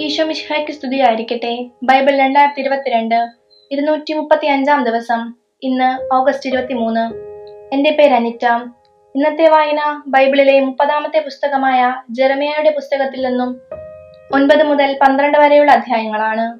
[0.00, 3.14] ഈശോ മിശിഹായ്ക്ക് സ്തുതിയായിരിക്കട്ടെ ബൈബിൾ രണ്ടായിരത്തി ഇരുപത്തിരണ്ട്
[3.70, 7.04] ഇരുന്നൂറ്റി മുപ്പത്തി അഞ്ചാം ദിവസം ഇന്ന് ഓഗസ്റ്റ് ഇരുപത്തി മൂന്ന്
[7.74, 8.46] എന്റെ പേര് അനിറ്റ.
[9.14, 13.60] ഇന്നത്തെ വായന ബൈബിളിലെ മുപ്പതാമത്തെ പുസ്തകമായ ജെറമിയയുടെ പുസ്തകത്തിൽ നിന്നും
[14.32, 16.58] ഒൻപത് മുതൽ പന്ത്രണ്ട് വരെയുള്ള അധ്യായങ്ങളാണ്.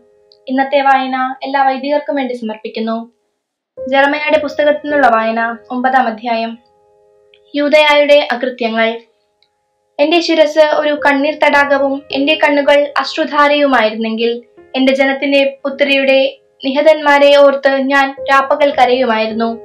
[0.49, 3.13] ഇന്നത്തെ വായന എല്ലാ വൈദികർക്കും വേണ്ടി സമർപ്പിക്കുന്നു.
[3.89, 6.59] ജെറമയയുടെ പുസ്തകത്തിൽ നിന്നുള്ള വായന ഒമ്പതാം അധ്യായം.
[7.55, 9.01] യൂതയായുടെ അകൃത്യങ്ങൾ.
[10.01, 14.43] എന്റെ ശിരസ് ഒരു കണ്ണീർ തടാകവും എന്റെ കണ്ണുകൾ അശ്രുധാരയുമായിരുന്നെങ്കിൽ
[14.77, 19.59] എന്റെ ജനത്തിന്റെ പുത്രിയുടെ നിഹതന്മാരെ ഓർത്ത് ഞാൻ രാപ്പകൽ കരയുമായിരുന്നു.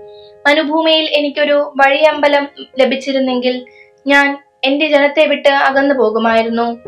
[0.48, 2.48] മനുഭൂമിയിൽ എനിക്കൊരു വഴിയമ്പലം
[2.80, 3.66] ലഭിച്ചിരുന്നെങ്കിൽ
[4.08, 6.80] ഞാൻ എന്റെ ജനത്തെ വിട്ട് അകന്നു പോകുമായിരുന്നു.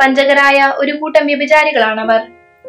[0.00, 2.20] പഞ്ചകരായ ഒരു കൂട്ടം വ്യഭിചാരികളാണവർ.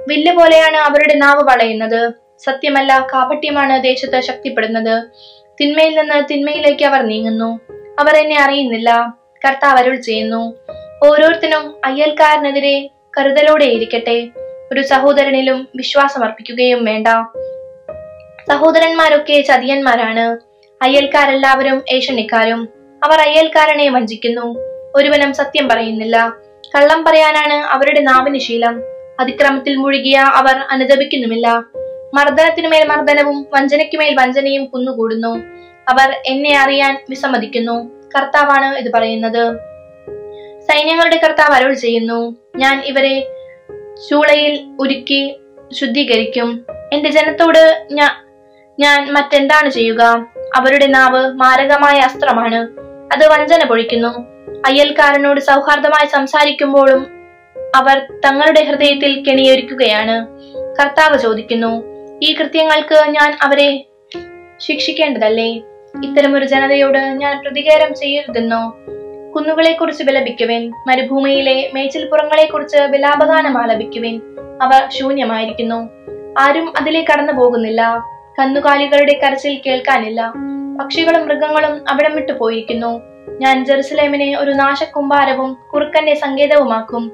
[0.07, 2.13] വില്ല് പോലെയാണ് അവരുടെ നാവ് വളയുന്നത്.
[2.39, 5.03] സത്യമല്ല കാപട്യമാണ് ദേശത്ത് ശക്തിപ്പെടുന്നത്.
[5.61, 7.59] തിന്മയിൽ നിന്ന് തിന്മയിലേക്ക് അവർ നീങ്ങുന്നു.
[7.99, 9.17] അവർ എന്നെ അറിയുന്നില്ല.
[9.47, 10.55] കർത്താവ് അരുൾ ചെയ്യുന്നു.
[11.03, 14.27] ഓരോരുത്തരും അയ്യൽക്കാരനെതിരെ കരുതലോടെ ഇരിക്കട്ടെ.
[14.73, 17.07] ഒരു സഹോദരനിലും വിശ്വാസം അർപ്പിക്കുകയും വേണ്ട.
[18.49, 20.37] സഹോദരന്മാരൊക്കെ ചതിയന്മാരാണ്.
[20.83, 22.69] അയ്യൽക്കാരെല്ലാവരും ഏഷണിക്കാരും.
[23.03, 24.55] അവർ അയ്യൽക്കാരനെ വഞ്ചിക്കുന്നു.
[24.95, 26.33] ഒരുവനും സത്യം പറയുന്നില്ല.
[26.75, 28.81] കള്ളം പറയാനാണ് അവരുടെ നാവിന് ശീലം.
[29.19, 31.47] അതിക്രമത്തിൽ മുഴുകിയ അവർ അനുദപിക്കുന്നുമില്ല.
[32.13, 35.43] മർദ്ദനത്തിനുമേൽ മർദ്ദനവും വഞ്ചനയ്ക്കുമേൽ വഞ്ചനയും കുന്നുകൂടുന്നു.
[35.89, 37.94] അവർ എന്നെ അറിയാൻ വിസമ്മതിക്കുന്നു.
[38.15, 39.57] കർത്താവാണ് ഇത് പറയുന്നത്.
[40.61, 42.35] സൈന്യങ്ങളുടെ കർത്താവ് അരുൾ ചെയ്യുന്നു.
[42.55, 43.27] ഞാൻ ഇവരെ
[44.09, 45.39] ചൂളയിൽ ഉരുക്കി
[45.73, 46.65] ശുദ്ധീകരിക്കും.
[46.93, 48.11] എന്റെ ജനത്തോട് ഞാൻ
[48.79, 50.25] ഞാൻ മറ്റെന്താണ് ചെയ്യുക?
[50.55, 52.67] അവരുടെ നാവ് മാരകമായ അസ്ത്രമാണ്.
[53.13, 54.35] അത് വഞ്ചന പൊഴിക്കുന്നു.
[54.65, 57.07] അയ്യൽക്കാരനോട് സൗഹാർദ്ദമായി സംസാരിക്കുമ്പോഴും
[57.75, 60.27] അവർ തങ്ങളുടെ ഹൃദയത്തിൽ കെണിയൊരുക്കുകയാണ്.
[60.81, 61.83] കർത്താവ് ചോദിക്കുന്നു
[62.23, 63.85] ഈ കൃത്യങ്ങൾക്ക് ഞാൻ അവരെ
[64.57, 65.61] ശിക്ഷിക്കേണ്ടതല്ലേ?
[66.03, 68.77] ഇത്തരമൊരു ജനതയോട് ഞാൻ പ്രതികാരം ചെയ്യരുതെന്നോ?
[69.35, 74.21] കുന്നുകളെ കുറിച്ച് വിലപിക്കുവിൻ മരുഭൂമിയിലെ മേച്ചിൽപ്പുറങ്ങളെ കുറിച്ച് വിലാപഗാനം ആലപിക്കുവിൻ
[74.61, 75.89] അവ ശൂന്യമായിരിക്കുന്നു.
[76.39, 78.05] ആരും അതിലെ കടന്നു പോകുന്നില്ല
[78.39, 80.33] കന്നുകാലികളുടെ കരച്ചിൽ കേൾക്കാനില്ല.
[80.79, 83.01] പക്ഷികളും മൃഗങ്ങളും അവിടം വിട്ടു പോയിരിക്കുന്നു.
[83.41, 87.11] ഞാൻ ജെറുസലേമിനെ ഒരു നാശക്കുമ്പാരവും കുറുക്കന്റെ സങ്കേതവുമാക്കും.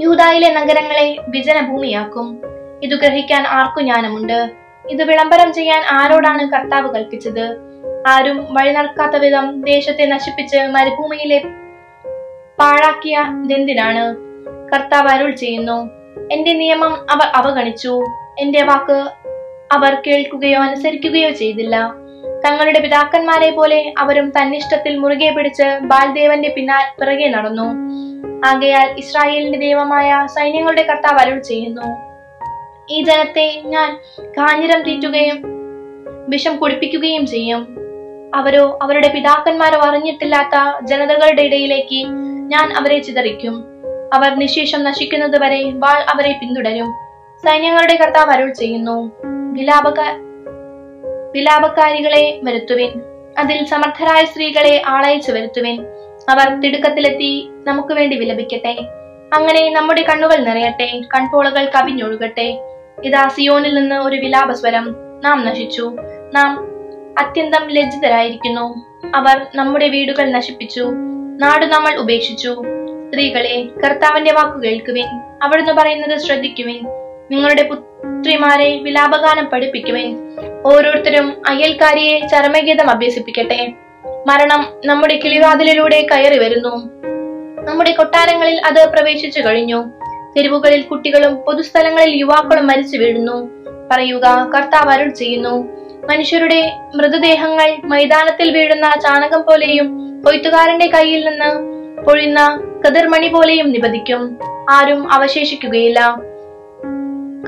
[0.00, 2.40] യൂതായിലെ നഗരങ്ങളെ വിജനഭൂമിയാക്കും.
[2.82, 4.63] ഇത് ഗ്രഹിക്കാൻ ആർക്കു ജ്ഞാനമുണ്ട്.
[4.90, 7.56] ഇത് വിളംബരം ചെയ്യാൻ ആരോടാണ് കർത്താവ് കൽപ്പിച്ചത്?
[8.08, 11.38] ആരും വഴി നടക്കാത്ത വിധം ദേശത്തെ നശിപ്പിച്ച് മരുഭൂമിയിലെ
[12.58, 14.16] പാഴാക്കിയ ഇതെന്തിനാണ്?
[14.74, 15.90] കർത്താവ് അരുൾ ചെയ്യുന്നു.
[16.32, 18.04] എന്റെ നിയമം അവർ അവഗണിച്ചു.
[18.38, 19.08] എന്റെ വാക്ക്
[19.72, 21.94] അവർ കേൾക്കുകയോ അനുസരിക്കുകയോ ചെയ്തില്ല.
[22.46, 27.68] തങ്ങളുടെ പിതാക്കന്മാരെ പോലെ അവരും തന്നിഷ്ടത്തിൽ മുറുകെ പിടിച്ച് ബാൽദേവന്റെ പിന്നാൽ പിറകെ നടന്നു.
[28.46, 32.03] ആകയാൽ ഇസ്രായേലിന്റെ ദൈവമായ സൈന്യങ്ങളുടെ കർത്താവ് അരുൾ ചെയ്യുന്നു.
[32.90, 34.00] ഈ ജനത്തെ ഞാൻ
[34.38, 35.42] കാഞ്ഞിരം തീറ്റുകയും
[36.28, 37.76] വിഷം കുടിപ്പിക്കുകയും ചെയ്യും.
[38.34, 42.04] അവരോ അവരുടെ പിതാക്കന്മാരോ അറിഞ്ഞിട്ടില്ലാത്ത ജനതകളുടെ ഇടയിലേക്ക്
[42.50, 43.64] ഞാൻ അവരെ ചിതറിക്കും.
[44.14, 46.92] അവർ നിശേഷം നശിക്കുന്നത് വരെ വാൾ അവരെ പിന്തുടരും.
[47.46, 49.12] സൈന്യങ്ങളുടെ കർത്താവ് അരുൾ ചെയ്യുന്നു.
[49.52, 50.00] വിലാപക
[51.32, 52.90] വിലാപക്കാരികളെ വരുത്തുവിൻ.
[53.38, 55.86] അതിൽ സമർത്ഥരായ സ്ത്രീകളെ ആളയച്ചു വരുത്തുവിൻ.
[56.28, 58.76] അവർ തിടുക്കത്തിലെത്തി നമുക്ക് വേണ്ടി വിലപിക്കട്ടെ.
[59.34, 61.00] അങ്ങനെ നമ്മുടെ കണ്ണുകൾ നിറയട്ടെ.
[61.14, 62.73] കൺപോളകൾ കവിഞ്ഞൊഴുകട്ടെ.
[63.02, 65.96] ഇതാ സിയോനിൽ നിന്ന് ഒരു വിലാപസ്വരം നാം നശിച്ചു.
[66.34, 66.70] നാം
[67.18, 68.84] അത്യന്തം ലജ്ജിതരായിരിക്കുന്നു.
[69.14, 70.90] അവർ നമ്മുടെ വീടുകൾ നശിപ്പിച്ചു.
[71.36, 72.62] നാട് നമ്മൾ ഉപേക്ഷിച്ചു.
[73.08, 75.06] സ്ത്രീകളെ കർത്താവിന്റെ വാക്കു കേൾക്കുവിൻ.
[75.42, 76.80] അവിടുന്ന് പറയുന്നത് ശ്രദ്ധിക്കുവിൻ.
[77.30, 80.36] നിങ്ങളുടെ പുത്രിമാരെ വിലാപഗാനം പഠിപ്പിക്കുവിൻ.
[80.66, 83.72] ഓരോരുത്തരും അയൽക്കാരിയെ ചരമഗീതം അഭ്യസിപ്പിക്കട്ടെ.
[84.26, 86.90] മരണം നമ്മുടെ കിളിവാതിലിലൂടെ കയറി വരുന്നു.
[87.68, 89.84] നമ്മുടെ കൊട്ടാരങ്ങളിൽ അത് പ്രവേശിച്ചു കഴിഞ്ഞു.
[90.36, 93.48] തെരുവുകളിൽ കുട്ടികളും പൊതുസ്ഥലങ്ങളിൽ യുവാക്കളും മരിച്ചു വീഴുന്നു.
[93.90, 95.68] പറയുക കർത്താവ് അരുൾ ചെയ്യുന്നു.
[96.10, 104.38] മനുഷ്യരുടെ മൃതദേഹങ്ങൾ മൈതാനത്തിൽ വീഴുന്ന ചാണകം പോലെയും കൊയ്ത്തുകാരന്റെ കയ്യിൽ നിന്ന് പൊഴിയുന്ന കതിർമണി പോലെയും നിപതിക്കും.
[104.70, 106.16] ആരും അവശേഷിക്കുകയില്ല.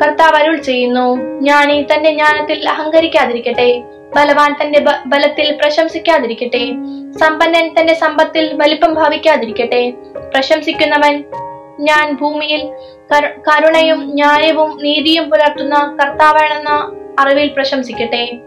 [0.02, 3.82] കർത്താവ് അരുൾ ചെയ്യുന്നു ജ്ഞാനി തന്റെ ജ്ഞാനത്തിൽ അഹങ്കരിക്കാതിരിക്കട്ടെ.
[4.16, 6.64] ബലവാൻ തന്റെ ബലത്തിൽ പ്രശംസിക്കാതിരിക്കട്ടെ.
[7.20, 9.90] സമ്പന്നൻ തന്റെ സമ്പത്തിൽ വലിപ്പം ഭാവിക്കാതിരിക്കട്ടെ.
[10.34, 11.24] പ്രശംസിക്കുന്നവൻ
[11.80, 12.72] ഞാൻ ഭൂമിയിൽ
[13.48, 18.38] കരുണയും ന്യായവും നീതിയും പുലർത്തുന്ന കർത്താവാണെന്ന അറിവിൽ പ്രശംസിക്കട്ടെ.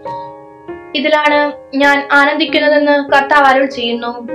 [0.95, 4.27] ഇതിലാണ് ഞാൻ ആനന്ദിക്കുന്നതെന്ന് കർത്താവ് അരുൾ ചെയ്യുന്നു.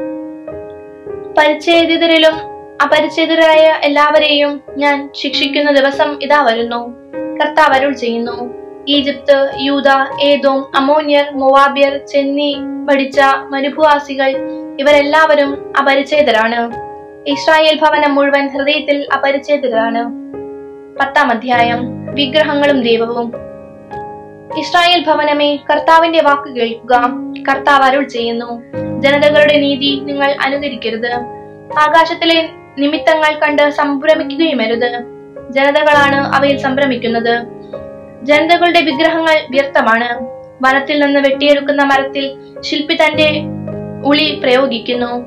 [1.38, 2.32] പരിച്ഛേദിതരിലും
[2.82, 6.94] അപരിചിതരായ എല്ലാവരെയും ഞാൻ ശിക്ഷിക്കുന്ന ദിവസം ഇതാ വരുന്നു.
[7.40, 8.64] കർത്താവ് അരുൾ ചെയ്യുന്നു.
[8.88, 9.88] ഈജിപ്ത് യൂത
[10.20, 12.56] ഏതോം അമോന്യർ മൊവാബിയർ ചെന്നി
[12.88, 13.20] പഠിച്ച
[13.50, 14.36] മരുഭുവാസികൾ
[14.80, 16.83] ഇവരെല്ലാവരും അപരിച്ഛേദരാണ്.
[17.26, 20.04] ഇസ്രായേൽ ഭവനം മുഴുവൻ ഹൃദയത്തിൽ അപരിച്ഛേദരാണ്
[20.98, 23.32] പത്താം അധ്യായം വിഗ്രഹങ്ങളും ദൈവവും.
[24.58, 27.10] ഇസ്രായേൽ ഭവനമേ കർത്താവിന്റെ വാക്ക് കേൾക്കുക.
[27.48, 28.62] കർത്താവ് അരുൾ ചെയ്യുന്നു.
[29.00, 31.12] ജനതകളുടെ നീതി നിങ്ങൾ അനുകരിക്കരുത്.
[31.78, 32.48] ആകാശത്തിലെ
[32.78, 34.98] നിമിത്തങ്ങൾ കണ്ട് സംഭ്രമിക്കുകയുമരുത്.
[35.50, 37.46] ജനതകളാണ് അവയിൽ സംഭ്രമിക്കുന്നത്.
[38.22, 40.24] ജനതകളുടെ വിഗ്രഹങ്ങൾ വ്യർത്ഥമാണ്.
[40.62, 43.42] വനത്തിൽ നിന്ന് വെട്ടിയെടുക്കുന്ന മരത്തിൽ ശില്പി തന്റെ
[44.04, 45.26] ഉളി പ്രയോഗിക്കുന്നു.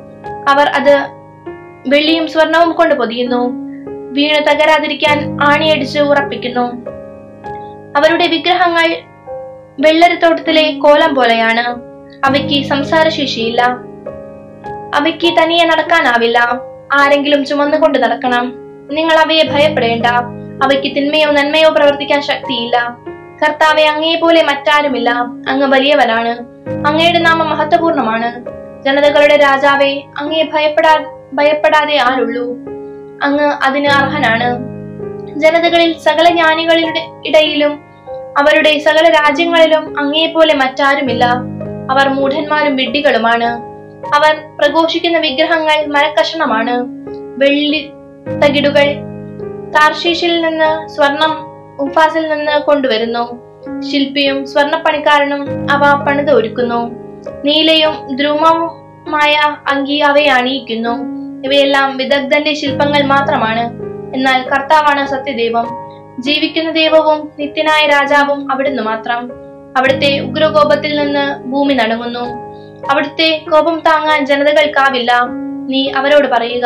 [0.49, 1.16] അവർ അത്
[1.87, 3.49] വെള്ളിയും സ്വർണവും കൊണ്ട് പൊതിയുന്നു.
[4.11, 6.85] വീണ് തകരാതിരിക്കാൻ ആണിയടിച്ച് ഉറപ്പിക്കുന്നു.
[7.97, 8.95] അവരുടെ വിഗ്രഹങ്ങൾ
[9.79, 11.81] വെള്ളരത്തോട്ടത്തിലെ കോലം പോലെയാണ്.
[12.25, 13.61] അവയ്ക്ക് സംസാരശേഷിയില്ല.
[14.95, 16.61] അവയ്ക്ക് തനിയെ നടക്കാനാവില്ല.
[16.93, 18.53] ആരെങ്കിലും ചുമന്നുകൊണ്ട് നടക്കണം.
[18.91, 20.05] നിങ്ങൾ അവയെ ഭയപ്പെടേണ്ട.
[20.63, 22.97] അവയ്ക്ക് തിന്മയോ നന്മയോ പ്രവർത്തിക്കാൻ ശക്തിയില്ല.
[23.43, 25.09] കർത്താവെ അങ്ങയെ പോലെ മറ്റാരുമില്ല.
[25.49, 26.37] അങ്ങ് വലിയവനാണ്.
[26.87, 28.45] അങ്ങയുടെ നാമം മഹത്വപൂർണമാണ്.
[28.83, 32.51] ജനതകളുടെ രാജാവെ അങ്ങയെ ഭയപ്പെടാ ഭയപ്പെടാതെ ആരുള്ളൂ
[33.23, 34.77] അങ്ങ് അതിന് അർഹനാണ്.
[35.39, 37.79] ജനതകളിൽ സകല ജ്ഞാനികളുടെ ഇടയിലും
[38.37, 41.25] അവരുടെ സകല രാജ്യങ്ങളിലും അങ്ങയെപ്പോലെ മറ്റാരുമില്ല.
[41.91, 43.67] അവർ മൂഢന്മാരും വിഡ്ഢികളുമാണ്.
[44.15, 46.85] അവർ പ്രഘോഷിക്കുന്ന വിഗ്രഹങ്ങൾ മരക്കഷണമാണ്.
[47.37, 47.91] വെള്ളി
[48.45, 48.95] തകിടുകൾ
[49.71, 51.45] താർഷീഷിൽ നിന്ന് സ്വർണം
[51.79, 53.47] ഉഫാസിൽ നിന്ന് കൊണ്ടുവരുന്നു.
[53.81, 56.91] ശില്പിയും സ്വർണപ്പണിക്കാരനും അവ പണിത് ഒരുക്കുന്നു.
[57.45, 59.35] നീലയും ധ്രുവവുമായ
[59.67, 61.16] അങ്കി അവയെ അണിയിക്കുന്നു.
[61.45, 63.87] ഇവയെല്ലാം വിദഗ്ധന്റെ ശില്പങ്ങൾ മാത്രമാണ്.
[64.15, 65.67] എന്നാൽ കർത്താവാണ് സത്യദൈവം.
[66.19, 69.31] ജീവിക്കുന്ന ദൈവവും നിത്യനായ രാജാവും അവിടുന്ന് മാത്രം.
[69.77, 72.47] അവിടുത്തെ ഉഗ്രകോപത്തിൽ നിന്ന് ഭൂമി നടങ്ങുന്നു.
[72.89, 75.19] അവിടുത്തെ കോപം താങ്ങാൻ ജനതകൾക്കാവില്ല.
[75.67, 76.65] നീ അവരോട് പറയുക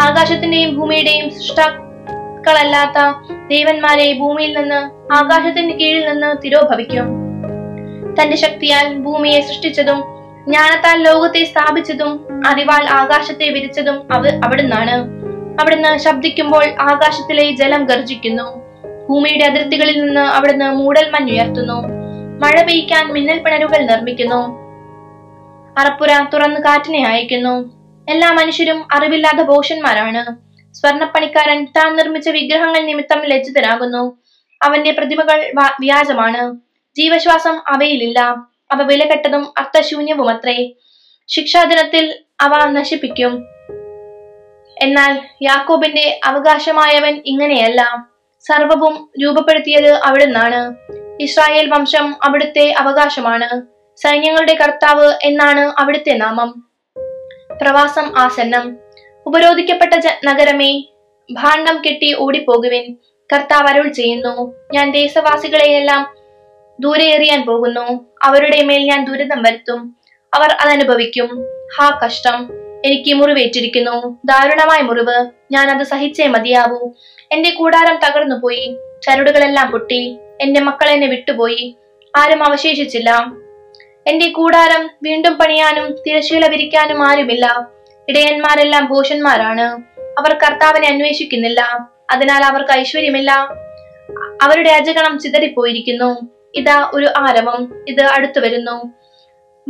[0.00, 2.98] ആകാശത്തിന്റെയും ഭൂമിയുടെയും സൃഷ്ടാക്കളല്ലാത്ത
[3.48, 7.20] ദേവന്മാരെ ഭൂമിയിൽ നിന്ന് ആകാശത്തിന്റെ കീഴിൽ നിന്ന് തിരോഭവിക്കും.
[8.22, 10.00] തന്റെ ശക്തിയാൽ ഭൂമിയെ സൃഷ്ടിച്ചതും
[10.48, 15.20] ജ്ഞാനത്താൽ ലോകത്തെ സ്ഥാപിച്ചതും അറിവാൽ ആകാശത്തെ വിരിച്ചതും അവ അവിടുന്നാണ്.
[15.60, 18.60] അവിടുന്ന് ശബ്ദിക്കുമ്പോൾ ആകാശത്തിലെ ജലം ഗർജിക്കുന്നു.
[19.08, 21.88] ഭൂമിയുടെ അതിർത്തികളിൽ നിന്ന് അവിടുന്ന് മൂടൽ മഞ്ഞുയർത്തുന്നു
[22.40, 24.60] മഴ പെയ്ക്കാൻ മിന്നൽ പിണരുകൾ നിർമ്മിക്കുന്നു.
[25.78, 27.80] അറപ്പുര തുറന്ന് കാറ്റിനെ അയക്കുന്നു.
[28.10, 34.18] എല്ലാ മനുഷ്യരും അറിവില്ലാത്ത ഭോഷന്മാരാണ് സ്വർണപ്പണിക്കാരൻ താൻ നിർമ്മിച്ച വിഗ്രഹങ്ങൾ നിമിത്തം ലജ്ജിതനാകുന്നു.
[34.62, 36.56] അവന്റെ പ്രതിമകൾ വ്യാജമാണ്.
[36.96, 38.20] ജീവശ്വാസം അവയിലില്ല.
[38.70, 40.72] അവ വിലകെട്ടതും അർത്ഥശൂന്യവുമത്രേ.
[41.28, 43.46] ശിക്ഷാദിനത്തിൽ അവ നശിപ്പിക്കും.
[44.82, 48.08] എന്നാൽ യാക്കോബിന്റെ അവകാശമായവൻ ഇങ്ങനെയല്ല.
[48.40, 50.74] സർവവും രൂപപ്പെടുത്തിയത് അവിടുന്നാണ്.
[51.22, 53.62] ഇസ്രായേൽ വംശം അവിടുത്തെ അവകാശമാണ്.
[53.96, 56.68] സൈന്യങ്ങളുടെ കർത്താവ് എന്നാണ് അവിടുത്തെ നാമം.
[57.62, 58.76] പ്രവാസം ആസന്നം.
[59.26, 59.92] ഉപരോധിക്കപ്പെട്ട
[60.24, 60.82] നഗരമേ
[61.32, 62.96] ഭാണ്ഡം കെട്ടി ഓടിപ്പോകുവിൻ.
[63.32, 66.14] കർത്താവ് അരുൾ ചെയ്യുന്നു ഞാൻ ദേശവാസികളെയെല്ലാം
[66.80, 68.06] ദൂരെ എറിയാൻ പോകുന്നു.
[68.22, 69.96] അവരുടെ മേൽ ഞാൻ ദുരിതം വരുത്തും.
[70.34, 71.59] അവർ അതനുഭവിക്കും.
[71.76, 72.50] ഹാ കഷ്ടം.
[72.84, 75.30] എനിക്ക് മുറിവേറ്റിരിക്കുന്നു ദാരുണമായ മുറിവ്.
[75.52, 76.90] ഞാൻ അത് സഹിച്ചേ മതിയാവൂ.
[77.32, 78.76] എന്റെ കൂടാരം തകർന്നു പോയി.
[79.02, 80.18] ചരടുകളെല്ലാം പൊട്ടി.
[80.40, 81.76] എന്റെ മക്കൾ എന്നെ വിട്ടുപോയി.
[82.16, 83.26] ആരും അവശേഷിച്ചില്ല.
[84.06, 87.68] എന്റെ കൂടാരം വീണ്ടും പണിയാനും തിരശീല വിരിക്കാനും ആരുമില്ല.
[88.08, 89.82] ഇടയന്മാരെല്ലാം ഭൂഷന്മാരാണ്.
[90.18, 91.90] അവർ കർത്താവിനെ അന്വേഷിക്കുന്നില്ല.
[92.10, 93.32] അതിനാൽ അവർക്ക് ഐശ്വര്യമില്ല.
[94.42, 96.28] അവരുടെ അജഗണം ചിതറിപ്പോയിരിക്കുന്നു.
[96.54, 97.84] ഇതാ ഒരു ആരവം.
[97.88, 98.92] ഇത് അടുത്തു വരുന്നു.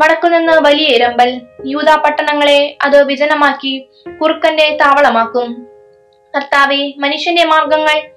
[0.02, 3.88] വടക്കുനിന്ന് വലിയ ഇരമ്പൽ യൂത പട്ടണങ്ങളെ അത് വിജനമാക്കി
[4.22, 5.66] കുറുക്കന്റെ താവളമാക്കും.
[6.36, 8.10] കർത്താവെ മനുഷ്യന്റെ മാർഗങ്ങൾ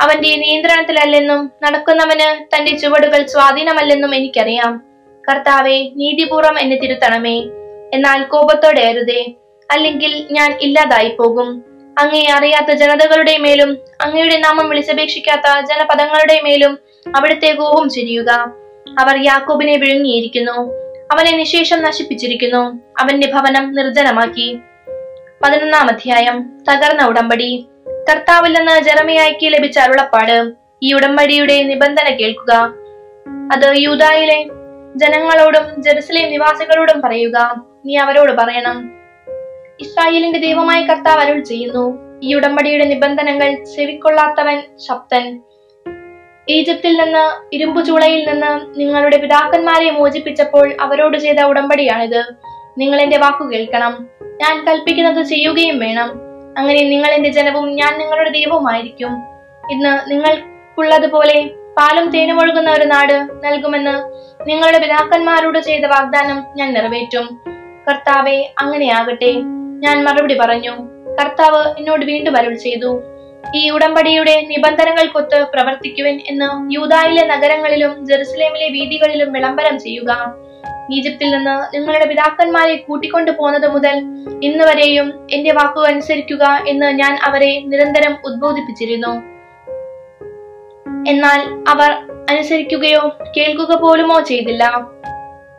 [0.00, 4.82] അവന്റെ നിയന്ത്രണത്തിലല്ലെന്നും നടക്കുന്നവന് തന്റെ ചുവടുകൾ സ്വാധീനമല്ലെന്നും എനിക്കറിയാം.
[5.30, 7.38] കർത്താവെ നീതിപൂർവം എന്നെ തിരുത്തണമേ.
[7.94, 9.34] എന്നാൽ കോപത്തോടെ അരുതേ.
[9.70, 11.64] അല്ലെങ്കിൽ ഞാൻ ഇല്ലാതായി പോകും
[11.98, 16.78] അങ്ങേ അറിയാത്ത ജനതകളുടെ മേലും അങ്ങയുടെ നാമം വിളിച്ചപേക്ഷിക്കാത്ത ജനപദങ്ങളുടെ മേലും
[17.16, 18.30] അവിടുത്തെ കോപം ചൊരിയുക.
[18.98, 20.89] അവർ യാക്കോബിനെ വിഴുങ്ങിയിരിക്കുന്നു.
[21.10, 22.80] അവനെ നിശേഷം നശിപ്പിച്ചിരിക്കുന്നു.
[23.00, 24.58] അവന്റെ ഭവനം നിർജനമാക്കി
[25.44, 27.66] പതിനൊന്നാം അധ്യായം തകർന്ന ഉടമ്പടി.
[28.10, 28.72] കർത്താവിൽ നിന്ന്
[29.48, 30.52] ലഭിച്ച അരുളപ്പാട്.
[30.82, 32.54] ഈ ഉടമ്പടിയുടെ നിബന്ധന കേൾക്കുക.
[33.52, 34.44] അത് യൂതായിലെ
[34.96, 37.66] ജനങ്ങളോടും ജെറുസലേം നിവാസികളോടും പറയുക.
[37.86, 38.90] നീ അവരോട് പറയണം.
[39.80, 41.98] ഇസ്രായേലിന്റെ ദൈവമായ കർത്താവ് അരുൾ ചെയ്യുന്നു.
[42.22, 45.42] ഈ ഉടമ്പടിയുടെ നിബന്ധനകൾ ചെവിക്കൊള്ളാത്തവൻ ശബ്ദൻ.
[46.50, 52.24] ഈജിപ്തിൽ നിന്ന് ഇരുമ്പു ചൂളയിൽ നിന്ന് നിങ്ങളുടെ പിതാക്കന്മാരെ മോചിപ്പിച്ചപ്പോൾ അവരോട് ചെയ്ത ഉടമ്പടിയാണിത്.
[52.78, 54.08] നിങ്ങൾ എന്റെ വാക്കു കേൾക്കണം.
[54.22, 56.20] ഞാൻ കൽപ്പിക്കുന്നത് ചെയ്യുകയും വേണം.
[56.58, 59.12] അങ്ങനെ നിങ്ങൾ എന്റെ ജനവും ഞാൻ നിങ്ങളുടെ ദൈവവുമായിരിക്കും.
[59.70, 64.12] ഇന്ന് നിങ്ങൾക്കുള്ളതുപോലെ പാലും തേനും ഒഴുകുന്ന ഒരു നാട് നൽകുമെന്ന്
[64.48, 67.40] നിങ്ങളുടെ പിതാക്കന്മാരോട് ചെയ്ത വാഗ്ദാനം ഞാൻ നിറവേറ്റും.
[67.90, 69.32] കർത്താവെ അങ്ങനെയാകട്ടെ.
[69.80, 70.76] ഞാൻ മറുപടി പറഞ്ഞു.
[71.20, 73.02] കർത്താവ് എന്നോട് വീണ്ടും അരുൾ ചെയ്തു.
[73.54, 80.34] ഈ ഉടമ്പടിയുടെ നിബന്ധനകൾക്കൊത്ത് പ്രവർത്തിക്കുവിൻ എന്ന് യൂതായിലെ നഗരങ്ങളിലും ജെറുസലേമിലെ വീതികളിലും വിളംബരം ചെയ്യുക.
[80.92, 83.96] ഈജിപ്തിൽ നിന്ന് നിങ്ങളുടെ പിതാക്കന്മാരെ കൂട്ടിക്കൊണ്ടു പോന്നത് മുതൽ
[84.42, 89.40] ഇന്ന് വരെയും എന്റെ വാക്കു അനുസരിക്കുക എന്ന് ഞാൻ അവരെ നിരന്തരം ഉദ്ബോധിപ്പിച്ചിരുന്നു.
[91.10, 91.90] എന്നാൽ അവർ
[92.30, 94.90] അനുസരിക്കുകയോ കേൾക്കുക പോലുമോ ചെയ്തില്ല.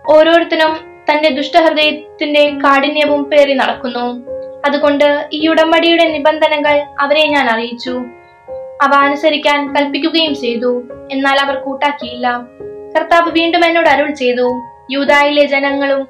[0.09, 4.30] ഓരോരുത്തരും തന്റെ ദുഷ്ടഹൃദയത്തിന്റെ കാഠിന്യവും പേറി നടക്കുന്നു.
[4.65, 8.03] അതുകൊണ്ട് ഈ ഉടമ്പടിയുടെ നിബന്ധനകൾ അവരെ ഞാൻ അറിയിച്ചു.
[8.81, 10.83] അവ അനുസരിക്കാൻ കൽപ്പിക്കുകയും ചെയ്തു.
[11.11, 12.41] എന്നാൽ അവർ കൂട്ടാക്കിയില്ല.
[12.97, 14.61] കർത്താവ് വീണ്ടും എന്നോട് അരുൾ ചെയ്തു.
[14.91, 16.07] യൂതായിലെ ജനങ്ങളും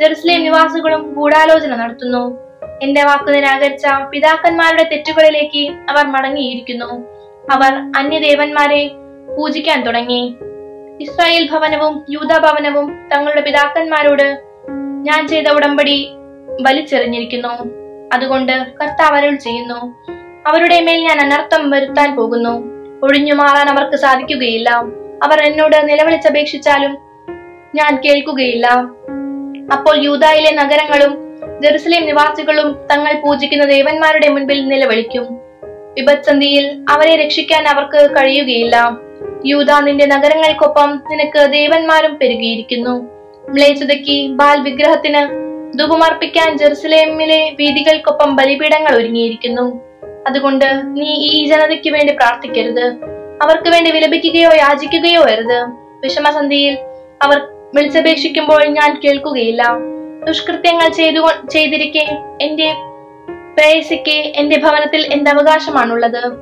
[0.00, 2.38] ജെറുസലേം നിവാസികളും ഗൂഢാലോചന നടത്തുന്നു.
[2.82, 7.04] എന്റെ വാക്കു നിരാകരിച്ച പിതാക്കന്മാരുടെ തെറ്റുകളിലേക്ക് അവർ മടങ്ങിയിരിക്കുന്നു.
[7.50, 8.90] അവർ അന്യദേവന്മാരെ
[9.38, 10.36] പൂജിക്കാൻ തുടങ്ങി.
[11.00, 14.42] ഇസ്രായേൽ ഭവനവും യൂത ഭവനവും തങ്ങളുടെ പിതാക്കന്മാരോട്
[15.02, 16.08] ഞാൻ ചെയ്ത ഉടമ്പടി
[16.60, 17.81] വലിച്ചെറിഞ്ഞിരിക്കുന്നു.
[18.12, 19.94] അതുകൊണ്ട് കർത്താവ് അരുൾ ചെയ്യുന്നു.
[20.46, 22.72] അവരുടെ മേൽ ഞാൻ അനർത്ഥം വരുത്താൻ പോകുന്നു.
[23.02, 24.70] ഒഴിഞ്ഞു മാറാൻ അവർക്ക് സാധിക്കുകയില്ല.
[25.22, 26.98] അവർ എന്നോട് നിലവിളിച്ചപേക്ഷിച്ചാലും
[27.74, 28.66] ഞാൻ കേൾക്കുകയില്ല.
[29.72, 35.38] അപ്പോൾ യൂതായിലെ നഗരങ്ങളും ജെറുസലേം നിവാസികളും തങ്ങൾ പൂജിക്കുന്ന ദേവന്മാരുടെ മുൻപിൽ നിലവിളിക്കും.
[35.94, 38.90] വിപത്സന്ധിയിൽ അവരെ രക്ഷിക്കാൻ അവർക്ക് കഴിയുകയില്ല.
[39.44, 43.10] യൂത നിന്റെ നഗരങ്ങൾക്കൊപ്പം നിനക്ക് ദേവന്മാരും പെരുകിയിരിക്കുന്നു.
[43.48, 45.41] മ്ലേച്ചതയ്ക്ക് ബാൽ വിഗ്രഹത്തിന്
[45.76, 49.80] ധൂപമർപ്പിക്കാൻ ജെറുസലേമിലെ വീതികൾക്കൊപ്പം ബലിപീഠങ്ങൾ ഒരുങ്ങിയിരിക്കുന്നു.
[50.28, 52.84] അതുകൊണ്ട് നീ ഈ ജനതയ്ക്ക് വേണ്ടി പ്രാർത്ഥിക്കരുത്.
[53.42, 55.62] അവർക്ക് വേണ്ടി വിലപിക്കുകയോ യാചിക്കുകയോ അരുത്.
[56.02, 56.78] വിഷമസന്ധിയിൽ
[57.22, 57.42] അവർ
[57.74, 59.74] വിളിച്ചപേക്ഷിക്കുമ്പോൾ ഞാൻ കേൾക്കുകയില്ല.
[60.26, 62.72] ദുഷ്കൃത്യങ്ങൾ ചെയ്തു ചെയ്തിരിക്കെ എന്റെ
[63.56, 66.32] പ്രേയസിക്ക് എന്റെ ഭവനത്തിൽ എന്ത് അവകാശമാണുള്ളത്?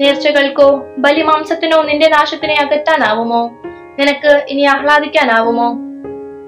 [0.00, 3.50] നേർച്ചകൾക്കോ ബലിമാംസത്തിനോ നിന്റെ നാശത്തിനെ അകറ്റാനാവുമോ?
[3.98, 5.87] നിനക്ക് ഇനി ആഹ്ലാദിക്കാനാവുമോ?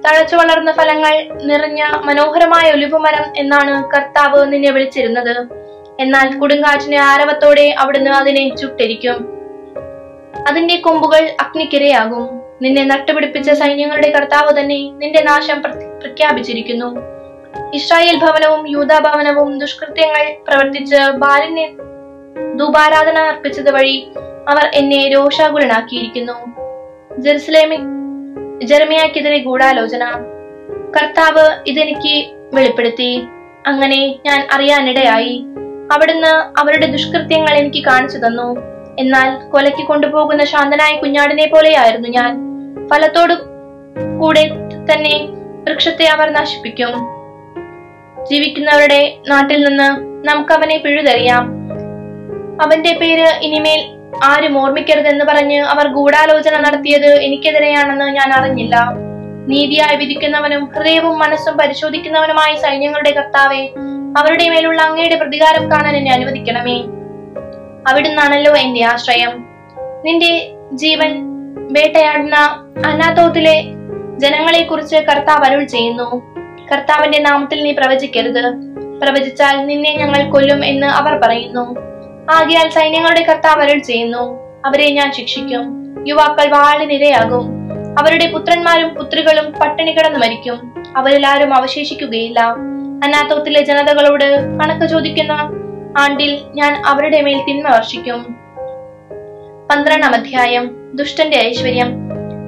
[0.06, 5.46] തഴച്ചു വളർന്ന ഫലങ്ങൾ നിറഞ്ഞ മനോഹരമായ ഒലിവുമരം എന്നാണ് കർത്താവ് നിന്നെ വിളിച്ചിരുന്നത്.
[6.00, 9.38] എന്നാൽ കൊടുങ്കാറ്റിന് ആരവത്തോടെ അവിടുന്ന് അതിനെ ചുട്ടരിക്കും.
[10.48, 12.40] അതിന്റെ കൊമ്പുകൾ അഗ്നിക്കിരയാകും.
[12.62, 17.00] നിന്നെ നട്ടുപിടിപ്പിച്ച സൈന്യങ്ങളുടെ കർത്താവ് തന്നെ നിന്റെ നാശം പ്രഖ്യാപിച്ചിരിക്കുന്നു.
[17.74, 21.68] ഇസ്രായേൽ ഭവനവും യൂത ഭവനവും ദുഷ്കൃത്യങ്ങൾ പ്രവർത്തിച്ച് ബാലിനെ
[22.56, 24.08] ധൂപാരാധന അർപ്പിച്ചത് വഴി
[24.48, 26.32] അവർ എന്നെ രോഷാകുലനാക്കിയിരിക്കുന്നു.
[27.18, 27.99] ജെറുസലേമിൽ
[28.62, 30.10] ജെറമിയാക്കെതിരെ ഗൂഢാലോചന.
[30.96, 33.22] കർത്താവ് ഇതെനിക്ക് വെളിപ്പെടുത്തി.
[33.66, 35.44] അങ്ങനെ ഞാൻ അറിയാനിടയായി.
[35.92, 38.56] അവിടുന്ന് അവരുടെ ദുഷ്കൃത്യങ്ങൾ എനിക്ക് കാണിച്ചു തന്നു.
[38.98, 42.50] എന്നാൽ കൊലയ്ക്ക് കൊണ്ടുപോകുന്ന ശാന്തനായ കുഞ്ഞാടിനെ പോലെയായിരുന്നു ഞാൻ.
[42.88, 43.34] ഫലത്തോട്
[44.18, 44.50] കൂടെ
[44.92, 45.28] തന്നെ
[45.68, 46.92] വൃക്ഷത്തെ അവർ നശിപ്പിക്കും.
[48.24, 51.50] ജീവിക്കുന്നവരുടെ നാട്ടിൽ നിന്ന് നമുക്ക് അവനെ പിഴുതെറിയാം.
[52.62, 58.92] അവന്റെ പേര് ഇനിമേൽ ആരും ഓർമ്മിക്കരുതെന്ന് പറഞ്ഞ് അവർ ഗൂഢാലോചന നടത്തിയത് എനിക്കെതിരെയാണെന്ന് ഞാൻ അറിഞ്ഞില്ല.
[59.48, 63.68] നീതിയായി വിധിക്കുന്നവനും ഹൃദയവും മനസ്സും പരിശോധിക്കുന്നവനുമായ സൈന്യങ്ങളുടെ കർത്താവെ
[64.18, 66.82] അവരുടെ മേലുള്ള അങ്ങയുടെ പ്രതികാരം കാണാൻ എന്നെ അനുവദിക്കണമേ.
[67.88, 69.44] അവിടുന്നാണല്ലോ എന്റെ ആശ്രയം.
[70.04, 71.26] നിന്റെ ജീവൻ
[71.72, 72.36] വേട്ടയാടുന്ന
[72.86, 73.62] അനാഥോത്തിലെ
[74.18, 76.36] ജനങ്ങളെ കുറിച്ച് കർത്താവ് അരുൾ ചെയ്യുന്നു.
[76.72, 78.52] കർത്താവിന്റെ നാമത്തിൽ നീ പ്രവചിക്കരുത്.
[79.00, 81.89] പ്രവചിച്ചാൽ നിന്നെ ഞങ്ങൾ കൊല്ലും എന്ന് അവർ പറയുന്നു.
[82.30, 84.40] ആകിയാൽ സൈന്യങ്ങളുടെ കർത്താവ് അരുൾ ചെയ്യുന്നു.
[84.66, 85.80] അവരെ ഞാൻ ശിക്ഷിക്കും.
[86.08, 87.60] യുവാക്കൾ വാളിനിരയാകും
[87.98, 90.84] അവരുടെ പുത്രന്മാരും പുത്രികളും പട്ടിണി കിടന്ന് മരിക്കും.
[90.96, 92.40] അവരിൽ ആരും അവശേഷിക്കുകയില്ല.
[93.04, 95.32] അനാഥോത്തിലെ ജനതകളോട് കണക്ക് ചോദിക്കുന്ന
[95.98, 98.22] ആണ്ടിൽ ഞാൻ അവരുടെ മേൽ തിന്മ വർഷിക്കും.
[99.70, 100.90] പന്ത്രണ്ടാം അധ്യായം.
[100.94, 101.92] ദുഷ്ടന്റെ ഐശ്വര്യം.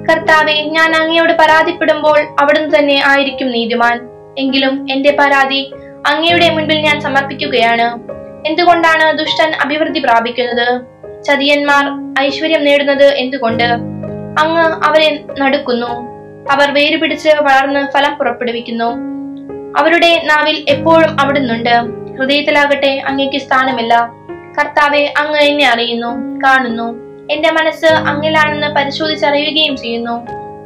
[0.09, 4.07] കർത്താവെ ഞാൻ അങ്ങയോട് പരാതിപ്പെടുമ്പോൾ അവിടുന്ന് തന്നെ ആയിരിക്കും നീതിമാൻ.
[4.37, 5.71] എങ്കിലും എന്റെ പരാതി
[6.07, 8.13] അങ്ങയുടെ മുൻപിൽ ഞാൻ സമർപ്പിക്കുകയാണ്.
[8.47, 10.81] എന്തുകൊണ്ടാണ് ദുഷ്ടൻ അഭിവൃദ്ധി പ്രാപിക്കുന്നത്?
[11.23, 13.63] ചതിയന്മാർ ഐശ്വര്യം നേടുന്നത് എന്തുകൊണ്ട്?
[14.39, 16.13] അങ്ങ് അവരെ നടുക്കുന്നു.
[16.51, 19.13] അവർ വേരുപിടിച്ച് വളർന്ന് ഫലം പുറപ്പെടുവിക്കുന്നു.
[19.79, 21.75] അവരുടെ നാവിൽ എപ്പോഴും അവിടുന്നുണ്ട്.
[22.17, 24.09] ഹൃദയത്തിലാകട്ടെ അങ്ങേക്ക് സ്ഥാനമില്ല.
[24.59, 27.03] കർത്താവെ അങ്ങ് എന്നെ അറിയുന്നു കാണുന്നു.
[27.31, 30.25] എന്റെ മനസ്സ് അങ്ങിലാണെന്ന് പരിശോധിച്ചറിയുകയും ചെയ്യുന്നു.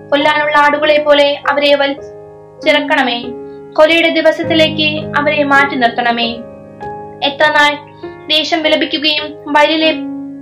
[0.09, 3.23] കൊല്ലാനുള്ള ആടുകളെ പോലെ അവരെ വലിച്ചിറക്കണമേ.
[3.73, 6.37] കൊലയുടെ ദിവസത്തിലേക്ക് അവരെ മാറ്റി നിർത്തണമേ.
[7.23, 7.97] എത്ര നാൾ
[8.27, 9.93] ദേശം വിലപിക്കുകയും വയലിലെ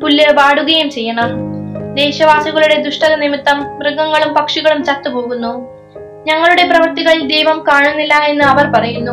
[0.02, 1.30] പുല്ല് വാടുകയും ചെയ്യണം.
[1.96, 5.76] ദേശവാസികളുടെ ദുഷ്ടത നിമിത്തം മൃഗങ്ങളും പക്ഷികളും ചത്തുപോകുന്നു.
[6.28, 9.12] ഞങ്ങളുടെ പ്രവൃത്തികൾ ദൈവം കാണുന്നില്ല എന്ന് അവർ പറയുന്നു.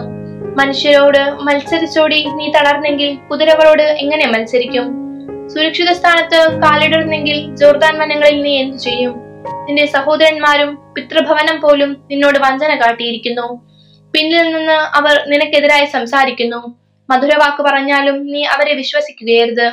[0.59, 5.03] മനുഷ്യരോട് മത്സരിച്ചോടി നീ തളർന്നെങ്കിൽ കുതിരകളോട് എങ്ങനെ മത്സരിക്കും?
[5.49, 9.15] സുരക്ഷിത സ്ഥാനത്ത് കാലിടർന്നെങ്കിൽ ജോർദാൻ വനങ്ങളിൽ നീ എന്തു ചെയ്യും?
[9.47, 13.69] നിന്റെ സഹോദരന്മാരും പിതൃഭവനം പോലും നിന്നോട് വഞ്ചന കാട്ടിയിരിക്കുന്നു.
[14.13, 16.82] പിന്നിൽ നിന്ന് അവർ നിനക്കെതിരായി സംസാരിക്കുന്നു.
[17.13, 19.73] മധുരവാക്ക് പറഞ്ഞാലും നീ അവരെ വിശ്വസിക്കുകയരുത്.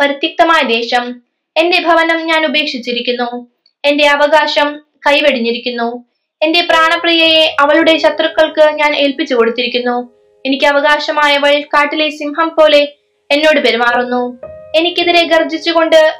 [0.00, 1.22] പരിത്യക്തമായ ദേശം
[1.56, 3.46] എന്റെ ഭവനം ഞാൻ ഉപേക്ഷിച്ചിരിക്കുന്നു.
[3.84, 6.04] എന്റെ അവകാശം കൈവെടിഞ്ഞിരിക്കുന്നു.
[6.42, 10.12] എന്റെ പ്രാണപ്രിയയെ അവളുടെ ശത്രുക്കൾക്ക് ഞാൻ ഏൽപ്പിച്ചു കൊടുത്തിരിക്കുന്നു.
[10.46, 12.82] എനിക്ക് അവകാശമായവൾ കാട്ടിലെ സിംഹം പോലെ
[13.30, 14.38] എന്നോട് പെരുമാറുന്നു.
[14.76, 16.14] എനിക്കെതിരെ ഗർജിച്ചുകൊണ്ട്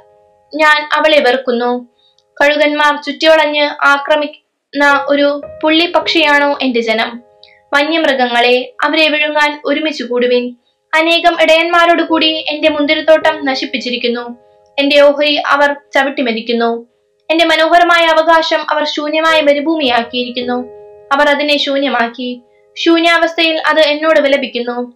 [0.54, 1.88] ഞാൻ അവളെ വെറുക്കുന്നു.
[2.42, 7.25] കഴുകന്മാർ ചുറ്റിവളഞ്ഞ് ആക്രമിക്കുന്ന ഒരു പുള്ളിപ്പക്ഷിയാണോ എന്റെ ജനം?
[7.74, 10.56] വന്യമൃഗങ്ങളെ അവരെ വിഴുങ്ങാൻ ഒരുമിച്ച് കൂടുവിൻ.
[10.94, 14.36] അനേകം ഇടയന്മാരോട് കൂടി എന്റെ മുന്തിരിത്തോട്ടം നശിപ്പിച്ചിരിക്കുന്നു.
[14.78, 16.86] എന്റെ ഓഹരി അവർ ചവിട്ടിമെതിക്കുന്നു
[17.30, 20.64] എന്റെ മനോഹരമായ അവകാശം അവർ ശൂന്യമായ മരുഭൂമിയാക്കിയിരിക്കുന്നു.
[21.12, 22.40] അവർ അതിനെ ശൂന്യമാക്കി.
[22.76, 24.92] ശൂന്യാവസ്ഥയിൽ അത് എന്നോട് വിലപിക്കുന്നു.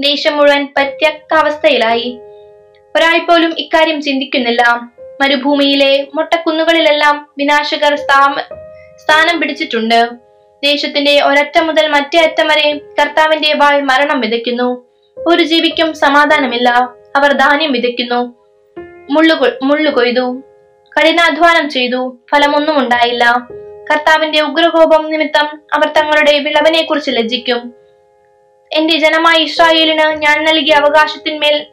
[0.00, 2.18] ദേശം മുഴുവൻ പര്യക്കാവസ്ഥയിലായി
[2.96, 4.62] ഒരാൾ പോലും ഇക്കാര്യം ചിന്തിക്കുന്നില്ല.
[5.22, 8.42] മരുഭൂമിയിലെ മൊട്ടക്കുന്നുകളിലെല്ലാം വിനാശകർ സ്ഥാ
[8.96, 10.23] സ്ഥാനം പിടിച്ചിട്ടുണ്ട്.
[10.64, 14.86] ദേശത്തിന്റെ ഒരറ്റം മുതൽ മറ്റേ അറ്റം വരെ കർത്താവിന്റെ വാൾ മരണം വിതയ്ക്കുന്നു.
[15.26, 16.68] ഒരു ജീവിക്കും സമാധാനമില്ല.
[17.16, 18.34] അവർ ധാന്യം വിതയ്ക്കുന്നു.
[19.10, 20.42] മുള്ളു മുള്ളു കൊയ്തു.
[20.98, 22.18] കഠിനാധ്വാനം ചെയ്തു.
[22.30, 23.48] ഫലമൊന്നും ഉണ്ടായില്ല.
[23.90, 27.72] കർത്താവിന്റെ ഉഗ്രകോപം നിമിത്തം അവർ തങ്ങളുടെ വിളവിനെ കുറിച്ച് ലജ്ജിക്കും.
[28.72, 31.66] എന്റെ ജനമായ ഇസ്രായേലിന് ഞാൻ നൽകിയ അവകാശത്തിന്മേൽ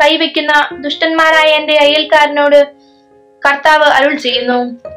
[0.00, 2.64] കൈവയ്ക്കുന്ന ദുഷ്ടന്മാരായ എന്റെ അയൽക്കാരനോട്
[3.48, 4.88] കർത്താവ് അരുൾ ചെയ്യുന്നു.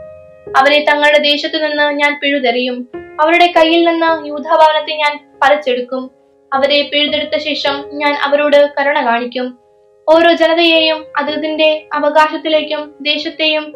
[0.57, 3.00] അവരെ തങ്ങളുടെ ദേശത്തു നിന്ന് ഞാൻ പിഴുതെറിയും.
[3.21, 6.11] അവരുടെ കയ്യിൽ നിന്ന് യൂഥഭവനത്തെ ഞാൻ പറിച്ചെടുക്കും.
[6.53, 9.59] അവരെ പിഴുതെടുത്ത ശേഷം ഞാൻ അവരോട് കരുണ കാണിക്കും.
[10.09, 13.73] ഓരോ ജനതയെയും അതിന്റെ അവകാശത്തിലേക്കും ദേശത്തെയും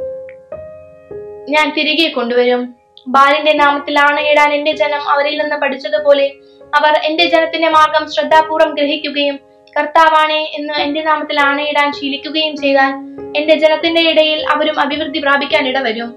[1.49, 2.75] ഞാൻ തിരികെ കൊണ്ടുവരും.
[3.07, 6.31] ബാലിന്റെ നാമത്തിൽ ആണയിടാൻ എന്റെ ജനം അവരിൽ നിന്ന് പഠിച്ചതുപോലെ
[6.75, 9.39] അവർ എന്റെ ജനത്തിന്റെ മാർഗം ശ്രദ്ധാപൂർവം ഗ്രഹിക്കുകയും
[9.79, 12.93] കർത്താവാണേ എന്ന് എന്റെ നാമത്തിൽ ആണയിടാൻ ശീലിക്കുകയും ചെയ്താൽ
[13.37, 16.15] എന്റെ ജനത്തിന്റെ ഇടയിൽ അവരും അഭിവൃദ്ധി പ്രാപിക്കാൻ ഇടവരും.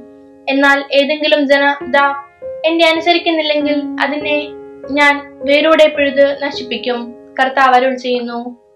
[0.49, 2.28] എന്നാൽ ഏതെങ്കിലും ജനത
[2.65, 4.49] എന്നെ അനുസരിക്കുന്നില്ലെങ്കിൽ അതിനെ
[4.91, 7.15] ഞാൻ വേരോടെ പിഴുത് നശിപ്പിക്കും.
[7.41, 8.68] കർത്താവ് അരുൾ ചെയ്യുന്നു.